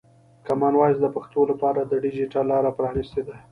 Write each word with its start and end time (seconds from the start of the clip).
کامن 0.45 0.73
وایس 0.77 0.97
د 1.01 1.07
پښتو 1.15 1.41
لپاره 1.51 1.79
د 1.83 1.93
ډیجیټل 2.03 2.43
لاره 2.51 2.71
پرانستې 2.77 3.21
ده. 3.27 3.35